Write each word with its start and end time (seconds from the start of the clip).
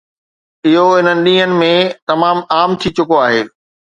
اهو 0.69 0.85
انهن 0.99 1.19
ڏينهن 1.27 1.53
۾ 1.59 1.69
تمام 2.11 2.41
عام 2.57 2.75
ٿي 2.81 2.95
چڪو 2.97 3.23
آهي 3.27 3.45